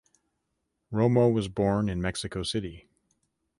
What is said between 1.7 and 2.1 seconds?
in